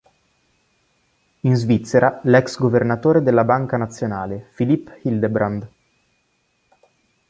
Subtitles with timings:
[1.41, 5.69] In Svizzera l'ex governatore della Banca nazionale, Philippe Hildebrand.